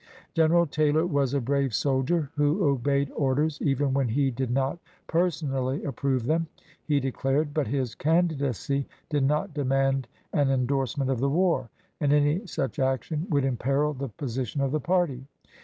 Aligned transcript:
General 0.33 0.65
Taylor 0.65 1.05
was 1.05 1.35
a 1.35 1.39
brave 1.39 1.75
soldier 1.75 2.31
who 2.35 2.65
obeyed 2.67 3.11
orders 3.11 3.59
even 3.61 3.93
when 3.93 4.07
he 4.07 4.31
did 4.31 4.49
not 4.49 4.79
personally 5.05 5.83
approve 5.83 6.23
them, 6.25 6.47
he 6.83 6.99
declared, 6.99 7.53
but 7.53 7.67
his 7.67 7.93
candidacy 7.93 8.87
did 9.11 9.23
not 9.23 9.53
demand 9.53 10.07
an 10.33 10.49
indorse 10.49 10.97
ment 10.97 11.11
of 11.11 11.19
the 11.19 11.29
war, 11.29 11.69
and 11.99 12.11
any 12.11 12.47
such 12.47 12.79
action 12.79 13.27
would 13.29 13.45
imperil 13.45 13.93
the 13.93 14.09
position 14.09 14.59
of 14.59 14.71
the 14.71 14.79
party. 14.79 15.23